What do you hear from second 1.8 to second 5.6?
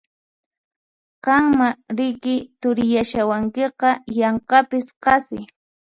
riki turiyashawankiqa yanqapis qasi!